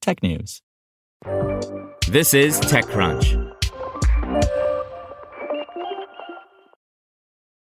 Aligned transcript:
technews. 0.00 0.60
This 2.08 2.34
is 2.34 2.58
TechCrunch. 2.60 3.50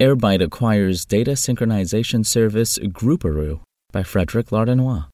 Airbyte 0.00 0.42
acquires 0.42 1.04
data 1.04 1.32
synchronization 1.32 2.26
service 2.26 2.78
Grouparoo 2.78 3.60
by 3.92 4.02
Frederic 4.02 4.46
Lardinois. 4.48 5.06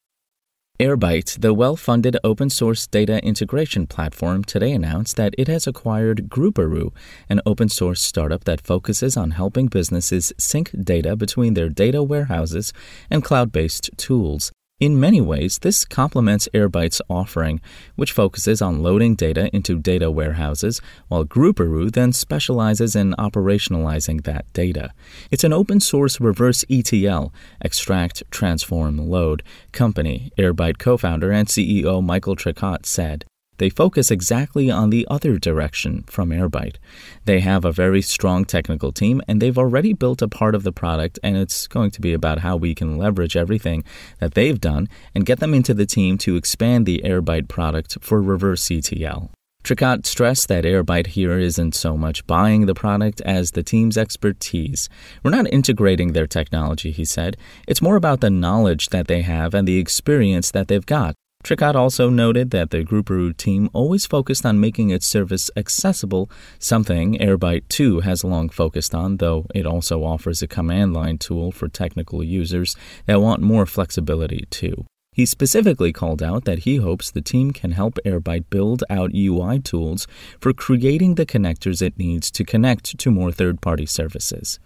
Airbyte, 0.79 1.41
the 1.41 1.53
well 1.53 1.75
funded 1.75 2.15
open 2.23 2.49
source 2.49 2.87
data 2.87 3.21
integration 3.23 3.85
platform, 3.85 4.45
today 4.45 4.71
announced 4.71 5.17
that 5.17 5.35
it 5.37 5.49
has 5.49 5.67
acquired 5.67 6.29
Grouparoo, 6.29 6.93
an 7.27 7.41
open 7.45 7.67
source 7.67 8.01
startup 8.01 8.45
that 8.45 8.61
focuses 8.61 9.17
on 9.17 9.31
helping 9.31 9.67
businesses 9.67 10.31
sync 10.37 10.71
data 10.81 11.17
between 11.17 11.53
their 11.53 11.67
data 11.67 12.01
warehouses 12.01 12.71
and 13.09 13.23
cloud 13.23 13.51
based 13.51 13.89
tools. 13.97 14.53
In 14.79 14.97
many 14.97 15.19
ways, 15.19 15.59
this 15.59 15.83
complements 15.83 16.47
Airbyte's 16.53 17.01
offering, 17.09 17.59
which 17.97 18.13
focuses 18.13 18.61
on 18.61 18.81
loading 18.81 19.13
data 19.13 19.53
into 19.53 19.77
data 19.77 20.09
warehouses, 20.09 20.79
while 21.09 21.25
Grouparoo 21.25 21.91
then 21.91 22.13
specializes 22.13 22.95
in 22.95 23.13
operationalizing 23.19 24.23
that 24.23 24.45
data. 24.53 24.91
It's 25.31 25.43
an 25.43 25.51
open 25.51 25.81
source 25.81 26.21
reverse 26.21 26.63
ETL, 26.69 27.33
extract, 27.59 28.23
transform, 28.31 28.97
load, 28.97 29.43
company, 29.73 30.31
Airbyte 30.37 30.77
co 30.77 30.95
founder 30.95 31.29
and 31.29 31.49
CEO 31.49 32.01
Michael 32.01 32.37
Tricot 32.37 32.85
said. 32.85 33.25
They 33.59 33.69
focus 33.69 34.09
exactly 34.09 34.71
on 34.71 34.89
the 34.89 35.05
other 35.09 35.37
direction 35.37 36.03
from 36.07 36.29
Airbyte. 36.29 36.77
They 37.25 37.41
have 37.41 37.63
a 37.63 37.71
very 37.71 38.01
strong 38.01 38.45
technical 38.45 38.91
team 38.91 39.21
and 39.27 39.41
they've 39.41 39.57
already 39.57 39.93
built 39.93 40.21
a 40.21 40.27
part 40.27 40.55
of 40.55 40.63
the 40.63 40.71
product, 40.71 41.19
and 41.21 41.37
it's 41.37 41.67
going 41.67 41.91
to 41.91 42.01
be 42.01 42.13
about 42.13 42.39
how 42.39 42.55
we 42.55 42.73
can 42.73 42.97
leverage 42.97 43.37
everything 43.37 43.83
that 44.19 44.33
they've 44.33 44.59
done 44.59 44.87
and 45.13 45.25
get 45.25 45.39
them 45.39 45.53
into 45.53 45.73
the 45.73 45.85
team 45.85 46.17
to 46.19 46.35
expand 46.35 46.85
the 46.85 47.01
Airbyte 47.05 47.47
product 47.47 47.97
for 48.01 48.21
reverse 48.21 48.71
ETL. 48.71 49.29
Tricot 49.61 50.05
stressed 50.05 50.47
that 50.47 50.63
Airbyte 50.63 51.07
here 51.07 51.37
isn't 51.37 51.75
so 51.75 51.97
much 51.97 52.25
buying 52.25 52.65
the 52.65 52.73
product 52.73 53.19
as 53.21 53.51
the 53.51 53.61
team's 53.61 53.97
expertise. 53.97 54.87
We're 55.21 55.31
not 55.31 55.51
integrating 55.51 56.13
their 56.13 56.27
technology, 56.27 56.91
he 56.91 57.03
said. 57.03 57.35
It's 57.67 57.81
more 57.81 57.97
about 57.97 58.21
the 58.21 58.29
knowledge 58.29 58.87
that 58.89 59.07
they 59.07 59.21
have 59.21 59.53
and 59.53 59.67
the 59.67 59.77
experience 59.77 60.49
that 60.51 60.69
they've 60.69 60.85
got. 60.85 61.13
Tricot 61.43 61.75
also 61.75 62.09
noted 62.09 62.51
that 62.51 62.69
the 62.69 62.83
Grouparoo 62.83 63.35
team 63.35 63.69
always 63.73 64.05
focused 64.05 64.45
on 64.45 64.59
making 64.59 64.89
its 64.89 65.07
service 65.07 65.49
accessible, 65.55 66.29
something 66.59 67.17
Airbyte 67.17 67.67
too 67.69 68.01
has 68.01 68.23
long 68.23 68.49
focused 68.49 68.93
on, 68.93 69.17
though 69.17 69.47
it 69.55 69.65
also 69.65 70.03
offers 70.03 70.41
a 70.41 70.47
command 70.47 70.93
line 70.93 71.17
tool 71.17 71.51
for 71.51 71.67
technical 71.67 72.23
users 72.23 72.75
that 73.05 73.21
want 73.21 73.41
more 73.41 73.65
flexibility 73.65 74.45
too. 74.49 74.85
He 75.19 75.25
specifically 75.25 75.91
called 75.91 76.23
out 76.23 76.45
that 76.45 76.59
he 76.59 76.77
hopes 76.77 77.11
the 77.11 77.19
team 77.19 77.51
can 77.51 77.73
help 77.73 77.99
Airbyte 78.05 78.45
build 78.49 78.85
out 78.89 79.11
UI 79.13 79.59
tools 79.59 80.07
for 80.39 80.53
creating 80.53 81.15
the 81.15 81.25
connectors 81.25 81.81
it 81.81 81.97
needs 81.97 82.31
to 82.31 82.45
connect 82.45 82.97
to 82.97 83.11
more 83.11 83.29
third 83.29 83.59
party 83.59 83.85
services. 83.85 84.59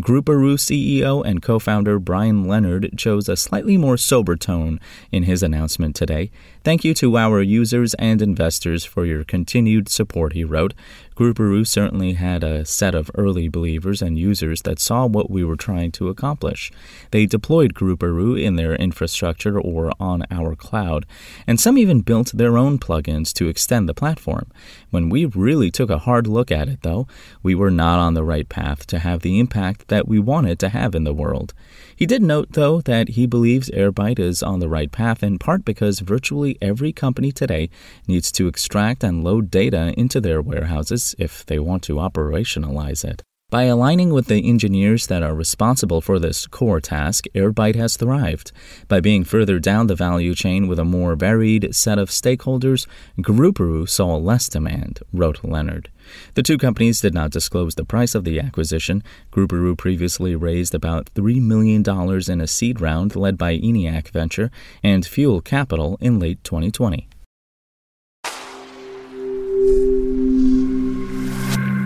Grouparoo 0.00 0.56
CEO 0.56 1.22
and 1.22 1.42
co 1.42 1.58
founder 1.58 1.98
Brian 1.98 2.48
Leonard 2.48 2.96
chose 2.96 3.28
a 3.28 3.36
slightly 3.36 3.76
more 3.76 3.98
sober 3.98 4.34
tone 4.34 4.80
in 5.12 5.24
his 5.24 5.42
announcement 5.42 5.94
today. 5.94 6.30
Thank 6.64 6.84
you 6.84 6.94
to 6.94 7.18
our 7.18 7.42
users 7.42 7.92
and 7.94 8.22
investors 8.22 8.86
for 8.86 9.04
your 9.04 9.24
continued 9.24 9.90
support, 9.90 10.32
he 10.32 10.42
wrote. 10.42 10.72
Grouparoo 11.16 11.66
certainly 11.66 12.12
had 12.12 12.44
a 12.44 12.64
set 12.64 12.94
of 12.94 13.10
early 13.16 13.48
believers 13.48 14.00
and 14.00 14.18
users 14.18 14.62
that 14.62 14.78
saw 14.78 15.04
what 15.04 15.30
we 15.30 15.42
were 15.42 15.56
trying 15.56 15.90
to 15.92 16.08
accomplish. 16.08 16.70
They 17.10 17.26
deployed 17.26 17.74
Grouparoo 17.74 18.40
in 18.40 18.54
their 18.54 18.76
infrastructure 18.76 19.60
or 19.60 19.92
on 20.00 20.24
our 20.30 20.54
cloud, 20.54 21.06
and 21.46 21.60
some 21.60 21.78
even 21.78 22.00
built 22.00 22.32
their 22.32 22.56
own 22.56 22.78
plugins 22.78 23.32
to 23.34 23.48
extend 23.48 23.88
the 23.88 23.94
platform. 23.94 24.50
When 24.90 25.08
we 25.08 25.24
really 25.24 25.70
took 25.70 25.90
a 25.90 25.98
hard 25.98 26.26
look 26.26 26.50
at 26.50 26.68
it, 26.68 26.82
though, 26.82 27.06
we 27.42 27.54
were 27.54 27.70
not 27.70 27.98
on 27.98 28.14
the 28.14 28.24
right 28.24 28.48
path 28.48 28.86
to 28.88 28.98
have 28.98 29.22
the 29.22 29.38
impact 29.38 29.88
that 29.88 30.08
we 30.08 30.18
wanted 30.18 30.58
to 30.60 30.68
have 30.68 30.94
in 30.94 31.04
the 31.04 31.14
world. 31.14 31.54
He 31.94 32.06
did 32.06 32.22
note, 32.22 32.52
though, 32.52 32.80
that 32.82 33.10
he 33.10 33.26
believes 33.26 33.70
Airbyte 33.70 34.18
is 34.18 34.42
on 34.42 34.60
the 34.60 34.68
right 34.68 34.90
path 34.90 35.22
in 35.22 35.38
part 35.38 35.64
because 35.64 36.00
virtually 36.00 36.56
every 36.62 36.92
company 36.92 37.32
today 37.32 37.70
needs 38.06 38.30
to 38.32 38.48
extract 38.48 39.02
and 39.02 39.24
load 39.24 39.50
data 39.50 39.94
into 39.98 40.20
their 40.20 40.40
warehouses 40.40 41.14
if 41.18 41.44
they 41.46 41.58
want 41.58 41.82
to 41.84 41.94
operationalize 41.94 43.04
it. 43.04 43.22
By 43.50 43.62
aligning 43.62 44.10
with 44.10 44.26
the 44.26 44.46
engineers 44.46 45.06
that 45.06 45.22
are 45.22 45.34
responsible 45.34 46.02
for 46.02 46.18
this 46.18 46.46
core 46.46 46.82
task, 46.82 47.24
Airbyte 47.34 47.76
has 47.76 47.96
thrived. 47.96 48.52
By 48.88 49.00
being 49.00 49.24
further 49.24 49.58
down 49.58 49.86
the 49.86 49.94
value 49.94 50.34
chain 50.34 50.68
with 50.68 50.78
a 50.78 50.84
more 50.84 51.16
varied 51.16 51.74
set 51.74 51.98
of 51.98 52.10
stakeholders, 52.10 52.86
Grouparoo 53.18 53.88
saw 53.88 54.16
less 54.16 54.50
demand, 54.50 55.00
wrote 55.14 55.42
Leonard. 55.42 55.88
The 56.34 56.42
two 56.42 56.58
companies 56.58 57.00
did 57.00 57.14
not 57.14 57.30
disclose 57.30 57.74
the 57.74 57.86
price 57.86 58.14
of 58.14 58.24
the 58.24 58.38
acquisition. 58.38 59.02
Grouparoo 59.32 59.78
previously 59.78 60.36
raised 60.36 60.74
about 60.74 61.08
$3 61.14 61.40
million 61.40 61.82
in 62.30 62.40
a 62.42 62.46
seed 62.46 62.82
round 62.82 63.16
led 63.16 63.38
by 63.38 63.56
ENIAC 63.56 64.10
Venture 64.10 64.50
and 64.82 65.06
Fuel 65.06 65.40
Capital 65.40 65.96
in 66.02 66.18
late 66.18 66.44
2020. 66.44 67.08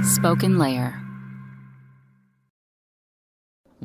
Spoken 0.02 0.58
Layer. 0.58 0.91